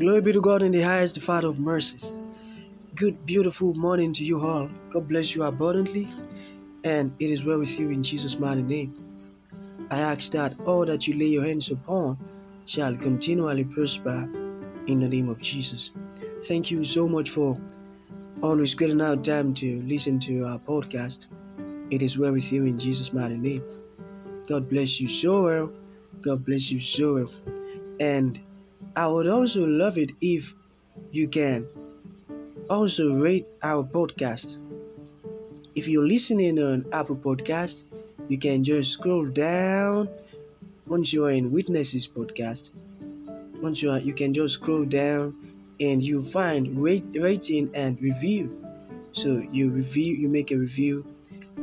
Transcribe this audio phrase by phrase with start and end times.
[0.00, 2.18] Glory be to God in the highest, the Father of mercies.
[2.94, 4.70] Good, beautiful morning to you all.
[4.88, 6.08] God bless you abundantly,
[6.84, 8.94] and it is well with you in Jesus' mighty name.
[9.90, 12.16] I ask that all that you lay your hands upon
[12.64, 14.26] shall continually prosper
[14.86, 15.90] in the name of Jesus.
[16.44, 17.60] Thank you so much for
[18.42, 21.26] always getting out time to listen to our podcast.
[21.90, 23.62] It is well with you in Jesus' mighty name.
[24.48, 25.72] God bless you so well.
[26.22, 27.30] God bless you so well.
[28.00, 28.40] And
[28.96, 30.54] I would also love it if
[31.10, 31.66] you can
[32.68, 34.58] also rate our podcast.
[35.74, 37.84] If you're listening on Apple Podcast,
[38.28, 40.08] you can just scroll down
[40.86, 42.70] once you are in Witnesses Podcast.
[43.62, 45.36] Once you are, you can just scroll down
[45.80, 48.64] and you find rate, rating and review.
[49.12, 51.06] So you review, you make a review,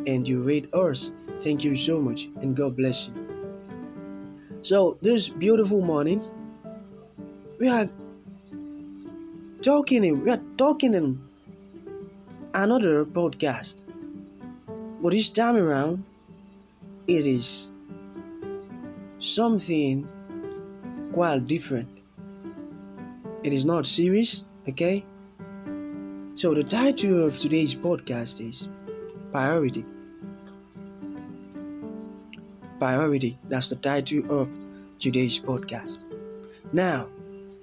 [0.06, 1.14] and you rate us.
[1.40, 3.14] Thank you so much, and God bless you.
[4.62, 6.22] So this beautiful morning,
[7.60, 7.90] we are
[9.62, 11.20] talking in we are talking in
[12.54, 13.84] another podcast
[15.02, 16.04] but this time around
[17.08, 17.70] it is
[19.20, 20.08] something
[21.14, 21.90] quite different.
[23.44, 25.06] It is not serious okay?
[26.34, 28.68] So the title of today's podcast is
[29.32, 29.86] priority.
[32.78, 34.50] Priority that's the title of
[35.00, 36.06] today's podcast
[36.74, 37.08] now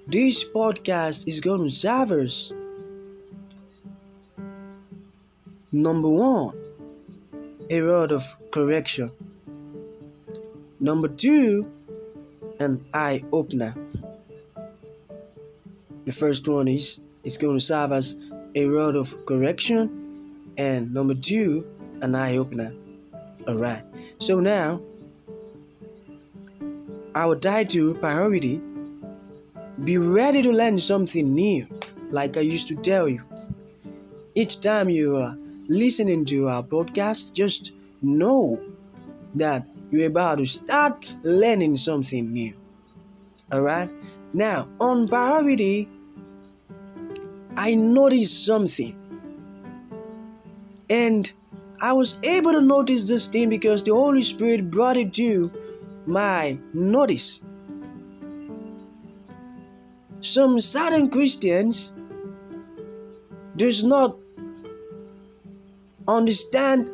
[0.07, 2.53] this podcast is going to serve us.
[5.71, 6.55] Number one,
[7.69, 9.11] a word of correction.
[10.79, 11.71] Number two,
[12.59, 13.73] an eye opener.
[16.05, 18.15] The first one is it's going to serve as
[18.53, 21.65] a word of correction, and number two,
[22.01, 22.73] an eye opener.
[23.47, 23.81] All right.
[24.19, 24.81] So now,
[27.15, 28.61] our title priority
[29.83, 31.67] be ready to learn something new,
[32.09, 33.21] like I used to tell you.
[34.33, 35.37] Each time you are
[35.67, 38.61] listening to our podcast, just know
[39.35, 42.53] that you're about to start learning something new.
[43.53, 43.91] Alright?
[44.33, 45.89] Now, on priority,
[47.57, 48.95] I noticed something.
[50.89, 51.31] And
[51.81, 55.51] I was able to notice this thing because the Holy Spirit brought it to
[56.05, 57.41] my notice
[60.25, 61.93] some certain Christians
[63.55, 64.17] does not
[66.07, 66.89] understand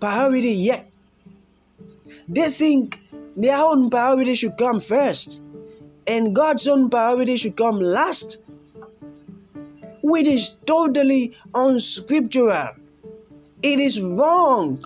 [0.00, 0.90] priority yet.
[2.28, 2.98] They think
[3.36, 5.40] their own priority should come first
[6.06, 8.42] and God's own priority should come last,
[10.02, 12.70] which is totally unscriptural.
[13.62, 14.84] It is wrong.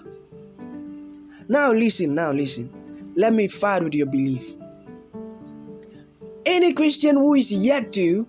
[1.49, 3.12] Now listen, now listen.
[3.17, 4.59] Let me fight with your belief.
[6.50, 8.27] Any Christian who is yet to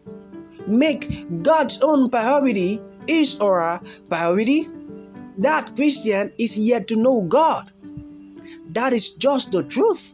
[0.68, 4.70] make God's own priority his or her priority,
[5.40, 7.72] that Christian is yet to know God.
[8.74, 10.14] That is just the truth.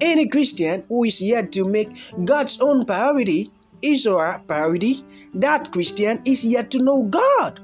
[0.00, 1.90] Any Christian who is yet to make
[2.24, 7.60] God's own priority his or her priority, that Christian is yet to know God.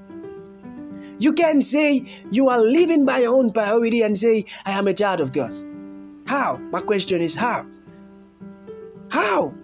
[1.19, 4.95] You can say you are living by your own priority and say, I am a
[4.95, 5.53] child of God.
[6.27, 6.59] How?
[6.71, 7.67] My question is how?
[9.11, 9.55] How?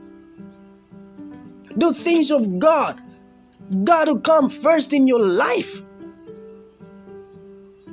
[1.76, 3.00] The things of God
[3.84, 5.82] got to come first in your life.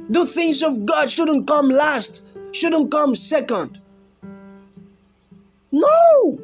[0.09, 3.79] The things of God shouldn't come last, shouldn't come second.
[5.71, 6.39] No!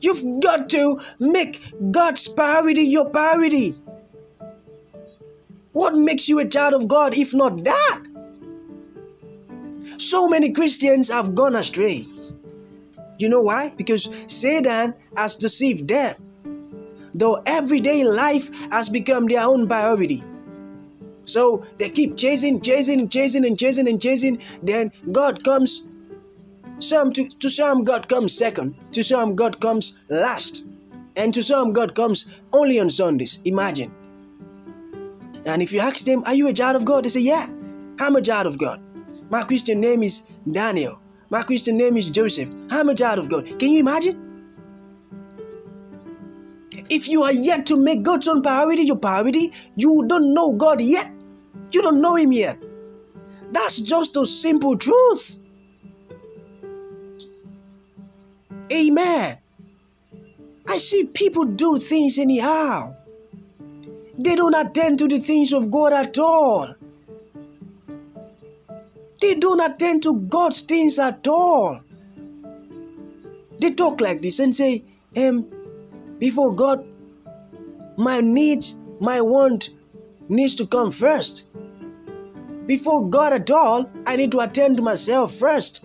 [0.00, 3.80] You've got to make God's priority your priority.
[5.72, 8.02] What makes you a child of God if not that?
[9.98, 12.06] So many Christians have gone astray.
[13.18, 13.72] You know why?
[13.76, 16.16] Because Satan has deceived them.
[17.14, 20.24] Though everyday life has become their own priority.
[21.24, 24.40] So they keep chasing, chasing, chasing, and chasing and chasing.
[24.62, 25.84] Then God comes.
[26.78, 28.74] Some to, to some God comes second.
[28.92, 30.64] To some God comes last.
[31.14, 33.38] And to some God comes only on Sundays.
[33.44, 33.94] Imagine.
[35.44, 37.04] And if you ask them, Are you a child of God?
[37.04, 37.46] They say, Yeah,
[38.00, 38.80] I'm a child of God.
[39.32, 41.00] My Christian name is Daniel.
[41.30, 42.50] My Christian name is Joseph.
[42.68, 43.46] I'm a child of God.
[43.58, 44.18] Can you imagine?
[46.90, 50.82] If you are yet to make God's own priority your priority, you don't know God
[50.82, 51.10] yet.
[51.70, 52.58] You don't know Him yet.
[53.52, 55.38] That's just a simple truth.
[58.70, 59.38] Amen.
[60.68, 62.96] I see people do things anyhow.
[64.18, 66.74] They don't attend to the things of God at all.
[69.22, 71.80] They don't attend to God's things at all.
[73.60, 74.84] they talk like this and say,
[75.16, 75.48] um,
[76.18, 76.84] before God,
[77.96, 79.70] my needs, my want
[80.28, 81.46] needs to come first.
[82.66, 85.84] Before God at all, I need to attend to myself first.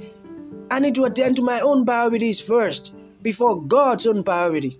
[0.72, 2.92] I need to attend to my own priorities first
[3.22, 4.80] before God's own priority.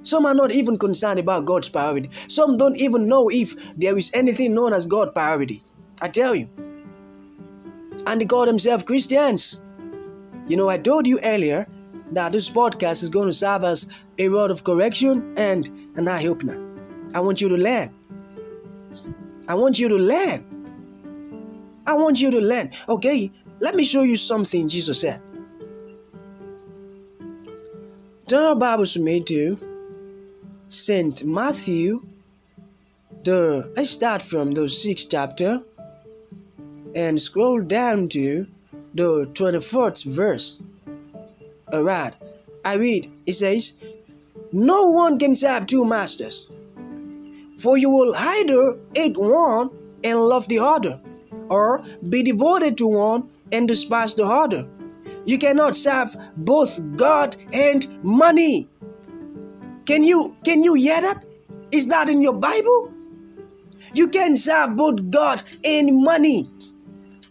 [0.00, 2.08] Some are not even concerned about God's priority.
[2.26, 5.62] Some don't even know if there is anything known as God priority.
[6.00, 6.48] I tell you.
[8.06, 9.60] And they call themselves Christians.
[10.48, 11.66] You know, I told you earlier
[12.12, 13.86] that this podcast is going to serve as
[14.18, 16.60] a rod of correction and an eye opener.
[17.14, 17.94] I want you to learn.
[19.48, 20.44] I want you to learn.
[21.86, 22.70] I want you to learn.
[22.88, 25.20] Okay, let me show you something Jesus said.
[28.26, 29.58] Turn our Bibles with me to
[30.68, 31.24] St.
[31.24, 32.02] Matthew,
[33.24, 35.62] the let's start from the sixth chapter
[36.94, 38.46] and scroll down to
[38.94, 40.60] the 24th verse.
[41.72, 42.14] Alright,
[42.64, 43.74] I read, it says,
[44.52, 46.46] No one can serve two masters,
[47.58, 49.70] for you will either hate one
[50.04, 51.00] and love the other,
[51.48, 54.66] or be devoted to one and despise the other.
[55.24, 58.68] You cannot serve both God and money.
[59.86, 61.24] Can you can you hear that?
[61.70, 62.92] Is that in your Bible?
[63.94, 66.50] You can serve both God and money.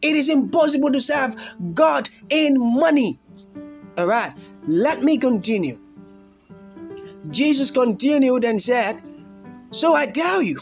[0.02, 1.36] It is impossible to serve
[1.74, 3.20] God in money.
[3.98, 4.34] All right,
[4.68, 5.80] let me continue.
[7.30, 9.02] Jesus continued and said,
[9.72, 10.60] So I tell you.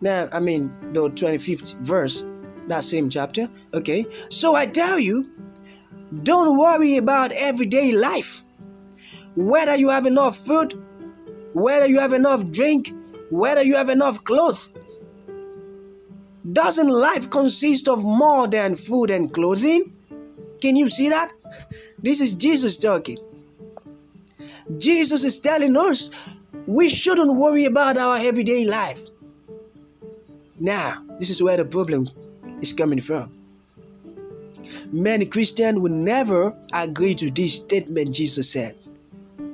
[0.00, 2.24] Now, I mean, the 25th verse,
[2.68, 3.48] that same chapter.
[3.74, 5.30] Okay, so I tell you,
[6.22, 8.42] don't worry about everyday life.
[9.36, 10.74] Whether you have enough food,
[11.52, 12.92] whether you have enough drink,
[13.30, 14.72] whether you have enough clothes.
[16.52, 19.92] Doesn't life consist of more than food and clothing?
[20.60, 21.32] Can you see that?
[21.98, 23.18] This is Jesus talking.
[24.78, 26.10] Jesus is telling us
[26.66, 29.00] we shouldn't worry about our everyday life.
[30.58, 32.06] Now, this is where the problem
[32.60, 33.32] is coming from.
[34.92, 38.76] Many Christians will never agree to this statement Jesus said.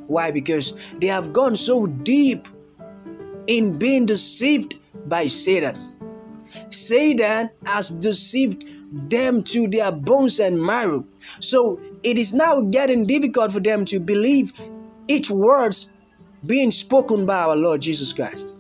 [0.07, 0.31] Why?
[0.31, 2.47] Because they have gone so deep
[3.47, 5.96] in being deceived by Satan.
[6.71, 8.65] Satan has deceived
[9.11, 11.07] them to their bones and marrow.
[11.41, 14.53] So it is now getting difficult for them to believe
[15.09, 15.91] each words
[16.45, 18.55] being spoken by our Lord Jesus Christ.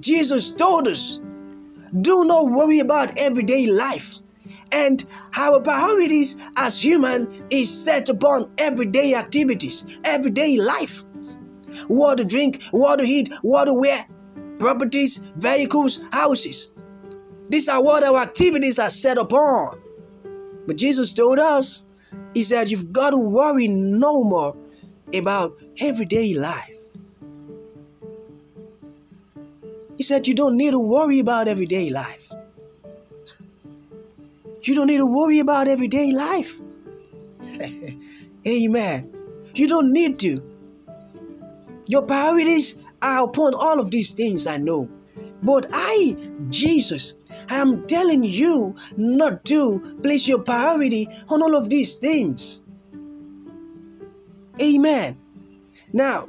[0.00, 1.18] Jesus told us,
[2.02, 4.14] do not worry about everyday life.
[4.70, 5.04] And
[5.34, 11.04] our priorities as human is set upon everyday activities, everyday life.
[11.86, 14.04] What to drink, what to eat, what to wear,
[14.58, 16.70] properties, vehicles, houses.
[17.48, 19.80] These are what our activities are set upon.
[20.66, 21.84] But Jesus told us,
[22.34, 24.56] He said, You've got to worry no more
[25.14, 26.76] about everyday life.
[29.96, 32.30] He said, You don't need to worry about everyday life.
[34.62, 36.60] You don't need to worry about everyday life.
[38.46, 39.14] Amen.
[39.54, 40.42] You don't need to.
[41.86, 44.88] Your priorities are upon all of these things, I know.
[45.42, 46.16] But I,
[46.50, 47.14] Jesus,
[47.48, 52.62] I am telling you not to place your priority on all of these things.
[54.60, 55.16] Amen.
[55.92, 56.28] Now,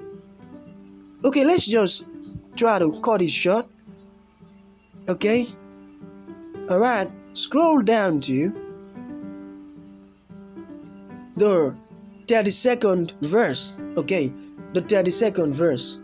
[1.24, 2.06] okay, let's just
[2.56, 3.68] try to cut it short.
[5.08, 5.48] Okay?
[6.70, 7.10] All right
[7.40, 8.54] scroll down to
[11.38, 11.76] the
[12.26, 13.78] 32nd verse.
[13.98, 14.34] Okay,
[14.74, 16.00] the 32nd verse.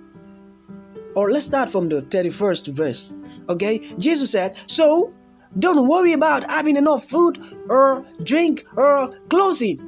[1.16, 3.14] Or let's start from the 31st verse.
[3.50, 5.14] Okay, Jesus said, So
[5.60, 9.80] don't worry about having enough food or drink or clothing.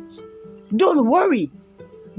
[0.76, 1.52] Don't worry.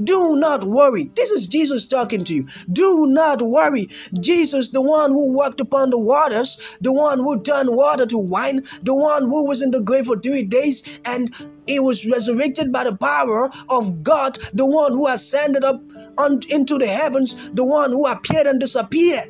[0.03, 1.11] Do not worry.
[1.15, 2.47] This is Jesus talking to you.
[2.71, 3.89] Do not worry.
[4.19, 8.63] Jesus, the one who walked upon the waters, the one who turned water to wine,
[8.81, 11.35] the one who was in the grave for three days and
[11.67, 15.81] he was resurrected by the power of God, the one who ascended up
[16.17, 19.29] on, into the heavens, the one who appeared and disappeared.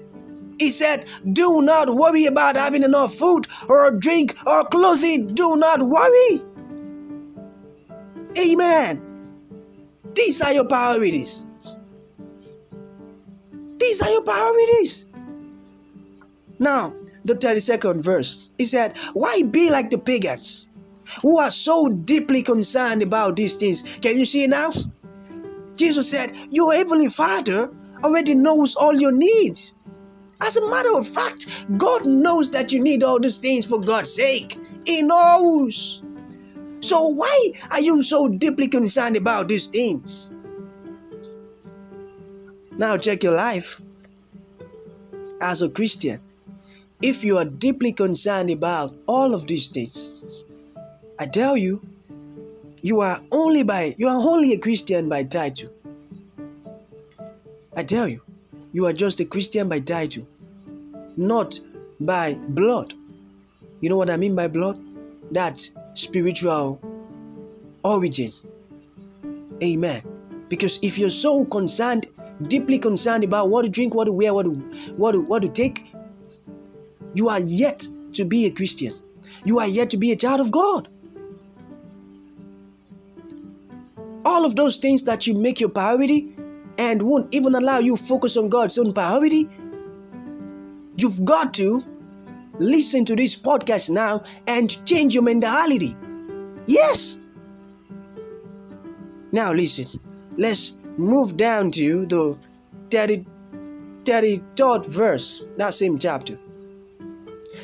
[0.60, 5.34] He said, Do not worry about having enough food or drink or clothing.
[5.34, 6.42] Do not worry.
[8.38, 9.02] Amen.
[10.14, 11.48] These are your priorities.
[13.80, 15.08] These are your priorities.
[16.60, 20.68] Now, the 32nd verse, he said, Why be like the pagans
[21.22, 23.84] who are so deeply concerned about these things?
[24.02, 24.72] Can you see now?
[25.76, 27.72] Jesus said, Your heavenly Father
[28.04, 29.74] already knows all your needs.
[30.42, 34.14] As a matter of fact, God knows that you need all these things for God's
[34.14, 34.58] sake.
[34.86, 36.02] He knows.
[36.80, 40.34] So why are you so deeply concerned about these things?
[42.78, 43.82] Now check your life
[45.42, 46.22] as a Christian.
[47.02, 50.14] If you are deeply concerned about all of these things,
[51.18, 51.82] I tell you,
[52.82, 55.70] you are only by you are only a Christian by title.
[57.76, 58.22] I tell you,
[58.72, 60.28] you are just a Christian by title,
[61.18, 61.60] not
[62.00, 62.94] by blood.
[63.82, 64.80] You know what I mean by blood?
[65.32, 66.82] That spiritual
[67.84, 68.32] origin.
[69.64, 70.02] Amen.
[70.50, 72.08] Because if you're so concerned,
[72.44, 74.52] deeply concerned about what to drink, what to wear, what to,
[74.96, 75.92] what to, what to take,
[77.14, 78.94] you are yet to be a Christian.
[79.46, 80.90] You are yet to be a child of God.
[84.30, 86.34] all of those things that you make your priority
[86.80, 89.50] and won't even allow you focus on God's own priority,
[90.96, 91.84] you've got to
[92.58, 95.96] listen to this podcast now and change your mentality.
[96.68, 97.20] Yes.
[99.34, 99.88] Now listen,
[100.38, 102.38] let's move down to the
[102.90, 103.26] 30,
[104.04, 106.38] 33rd verse, that same chapter.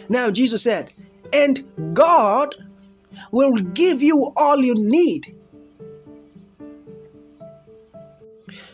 [0.10, 0.94] Now Jesus said,
[1.32, 2.54] And God
[3.32, 5.35] will give you all you need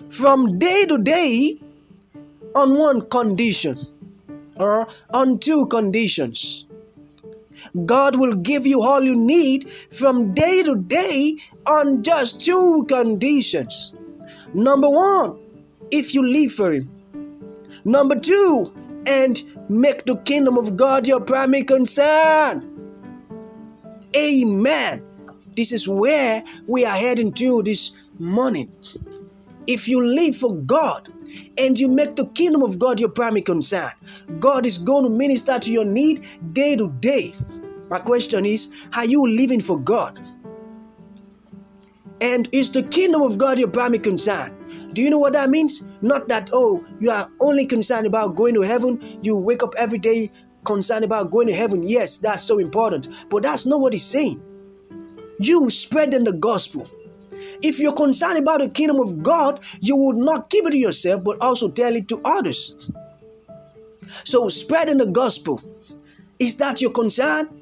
[0.09, 1.61] from day to day
[2.55, 3.79] on one condition
[4.57, 6.65] or on two conditions.
[7.85, 13.93] God will give you all you need from day to day on just two conditions.
[14.53, 15.39] Number one,
[15.91, 16.89] if you live for Him.
[17.85, 18.73] Number two,
[19.07, 22.67] and make the kingdom of God your primary concern.
[24.15, 25.03] Amen.
[25.55, 28.71] This is where we are heading to this morning.
[29.67, 31.11] If you live for God
[31.57, 33.91] and you make the kingdom of God your primary concern,
[34.39, 37.33] God is going to minister to your need day to day.
[37.89, 40.19] My question is Are you living for God?
[42.21, 44.55] And is the kingdom of God your primary concern?
[44.93, 45.83] Do you know what that means?
[46.01, 49.19] Not that, oh, you are only concerned about going to heaven.
[49.23, 50.31] You wake up every day
[50.63, 51.81] concerned about going to heaven.
[51.81, 53.07] Yes, that's so important.
[53.29, 54.41] But that's not what he's saying.
[55.39, 56.87] You spreading the gospel.
[57.61, 61.23] If you're concerned about the kingdom of God, you would not keep it to yourself,
[61.23, 62.89] but also tell it to others.
[64.23, 65.61] So, spreading the gospel
[66.39, 67.61] is that your concern?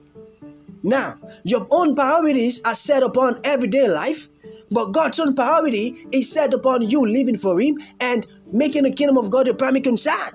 [0.83, 4.29] Now, your own priorities are set upon everyday life,
[4.71, 9.17] but God's own priority is set upon you living for Him and making the kingdom
[9.17, 10.31] of God your primary concern.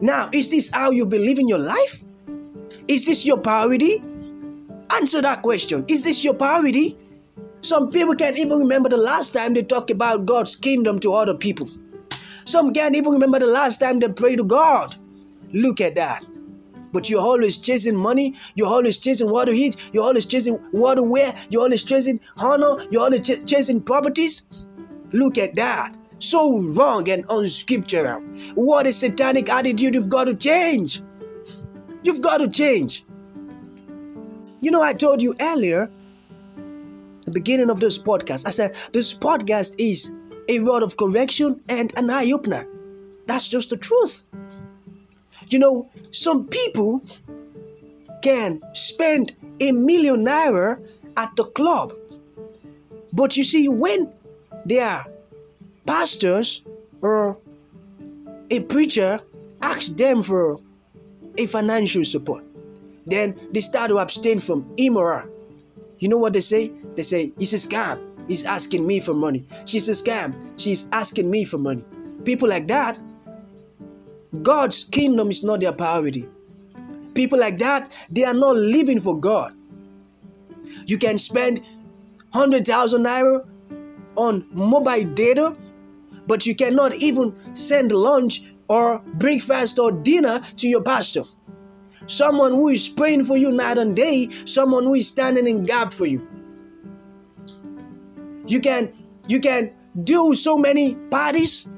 [0.00, 2.04] Now, is this how you've been living your life?
[2.86, 4.02] Is this your priority?
[4.94, 5.84] Answer that question.
[5.88, 6.96] Is this your priority?
[7.66, 11.34] Some people can't even remember the last time they talked about God's kingdom to other
[11.34, 11.68] people.
[12.44, 14.94] Some can't even remember the last time they prayed to God.
[15.52, 16.24] Look at that.
[16.92, 20.94] But you're always chasing money, you're always chasing what to eat, you're always chasing what
[20.94, 24.44] to wear, you're always chasing honor, you're always ch- chasing properties.
[25.10, 25.92] Look at that.
[26.20, 28.20] So wrong and unscriptural.
[28.54, 31.02] What a satanic attitude you've got to change.
[32.04, 33.04] You've got to change.
[34.60, 35.90] You know, I told you earlier
[37.26, 38.46] the beginning of this podcast.
[38.46, 40.12] I said this podcast is
[40.48, 42.66] a rod of correction and an eye opener.
[43.26, 44.22] That's just the truth.
[45.48, 47.04] You know, some people
[48.22, 50.80] can spend a million naira
[51.16, 51.92] at the club,
[53.12, 54.12] but you see, when
[54.64, 55.06] they are
[55.86, 56.62] pastors
[57.00, 57.38] or
[58.50, 59.20] a preacher
[59.62, 60.60] asks them for
[61.38, 62.44] a financial support,
[63.06, 65.28] then they start to abstain from immoral.
[66.06, 66.70] You know what they say?
[66.94, 67.98] They say, it's a scam.
[68.28, 69.44] He's asking me for money.
[69.64, 70.56] She's a scam.
[70.56, 71.84] She's asking me for money.
[72.24, 72.96] People like that,
[74.40, 76.28] God's kingdom is not their priority.
[77.14, 79.52] People like that, they are not living for God.
[80.86, 81.62] You can spend
[82.30, 83.44] 100,000 naira
[84.14, 85.56] on mobile data,
[86.28, 91.24] but you cannot even send lunch or breakfast or dinner to your pastor.
[92.06, 95.92] Someone who is praying for you night and day, someone who is standing in gap
[95.92, 96.26] for you.
[98.46, 98.92] You can
[99.28, 99.72] you can
[100.04, 101.68] do so many parties,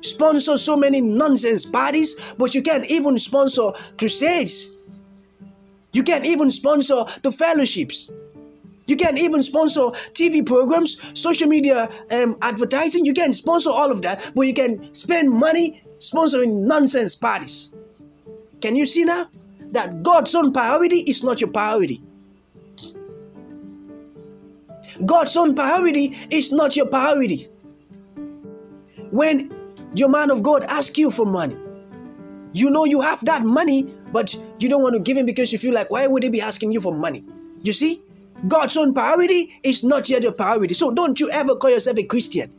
[0.00, 4.72] sponsor so many nonsense parties, but you can't even sponsor crusades.
[5.92, 8.10] You can't even sponsor the fellowships.
[8.86, 9.80] You can't even sponsor
[10.14, 13.04] TV programs, social media um, advertising.
[13.04, 17.74] You can sponsor all of that, but you can spend money sponsoring nonsense parties.
[18.60, 19.28] Can you see now
[19.72, 22.02] that God's own priority is not your priority?
[25.04, 27.46] God's own priority is not your priority.
[29.10, 29.50] When
[29.94, 31.56] your man of God asks you for money,
[32.52, 35.58] you know you have that money, but you don't want to give him because you
[35.58, 37.24] feel like, why would he be asking you for money?
[37.62, 38.02] You see,
[38.46, 40.74] God's own priority is not yet your priority.
[40.74, 42.52] So don't you ever call yourself a Christian.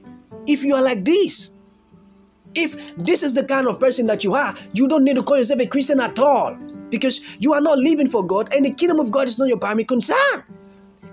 [0.48, 1.51] If you are like this,
[2.56, 5.38] If this is the kind of person that you are, you don't need to call
[5.38, 6.56] yourself a Christian at all
[6.89, 9.58] because you are not living for God and the kingdom of God is not your
[9.58, 10.44] primary concern.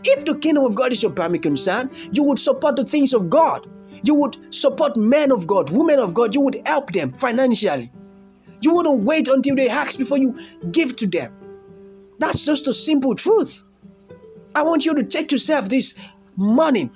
[0.04, 3.28] If the kingdom of God is your primary concern, you would support the things of
[3.28, 3.68] God.
[4.02, 6.34] You would support men of God, women of God.
[6.34, 7.90] You would help them financially.
[8.60, 10.38] You wouldn't wait until they ask before you
[10.70, 11.34] give to them.
[12.18, 13.64] That's just a simple truth.
[14.54, 15.94] I want you to check yourself this
[16.36, 16.90] morning.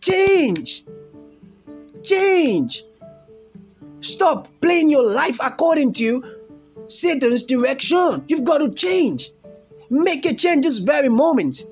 [0.00, 0.84] Change.
[2.02, 2.84] Change.
[4.00, 6.24] Stop playing your life according to
[6.86, 8.24] Satan's direction.
[8.28, 9.30] You've got to change.
[9.90, 11.66] Make a change this very moment.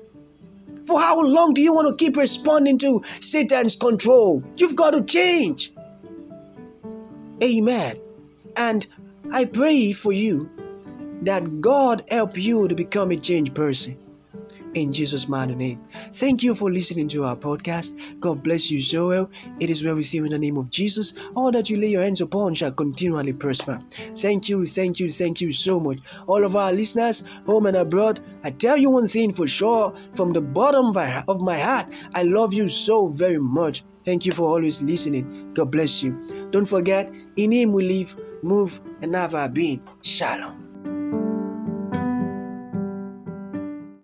[0.85, 4.43] For how long do you want to keep responding to Satan's control?
[4.55, 5.73] You've got to change.
[7.43, 7.99] Amen.
[8.55, 8.87] And
[9.31, 10.49] I pray for you
[11.23, 13.97] that God help you to become a changed person
[14.73, 15.81] in Jesus' mighty name.
[16.13, 18.19] Thank you for listening to our podcast.
[18.19, 19.29] God bless you so well.
[19.59, 21.13] It is well with you in the name of Jesus.
[21.35, 23.79] All that you lay your hands upon shall continually prosper.
[23.89, 25.99] Thank you, thank you, thank you so much.
[26.27, 30.33] All of our listeners, home and abroad, I tell you one thing for sure from
[30.33, 30.95] the bottom
[31.27, 33.83] of my heart, I love you so very much.
[34.05, 35.53] Thank you for always listening.
[35.53, 36.47] God bless you.
[36.51, 39.81] Don't forget, in Him we live, move, and have our being.
[40.01, 40.66] Shalom.